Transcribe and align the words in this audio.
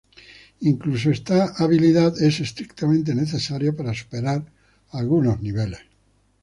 Incluso 0.61 1.11
esta 1.11 1.53
habilidad 1.59 2.19
es 2.19 2.39
estrictamente 2.39 3.13
necesaria 3.13 3.71
para 3.71 3.93
superar 3.93 4.43
algunos 4.89 5.39
niveles. 5.43 5.81